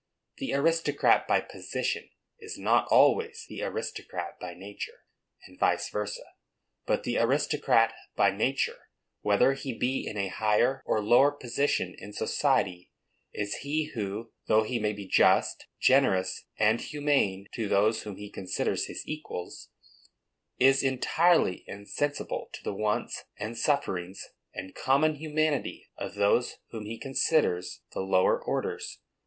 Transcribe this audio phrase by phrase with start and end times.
[0.37, 2.09] The aristocrat by position
[2.39, 5.03] is not always the aristocrat by nature,
[5.45, 6.23] and vice versa;
[6.87, 8.89] but the aristocrat by nature,
[9.21, 12.89] whether he be in a higher or lower position in society,
[13.31, 18.31] is he who, though he may be just, generous and humane, to those whom he
[18.31, 19.69] considers his equals,
[20.57, 26.97] is entirely insensible to the wants, and sufferings, and common humanity, of those whom he
[26.97, 28.97] considers the lower orders.